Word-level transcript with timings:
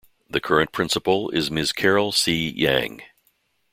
The 0.31 0.41
current 0.41 0.71
principal 0.71 1.29
is 1.29 1.51
Ms. 1.51 1.71
Carol 1.73 2.11
C. 2.11 2.49
Yang. 2.49 3.03